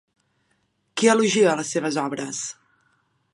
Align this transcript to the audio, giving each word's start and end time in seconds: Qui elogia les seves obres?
Qui 1.01 1.11
elogia 1.13 1.53
les 1.59 1.75
seves 1.77 2.01
obres? 2.05 2.41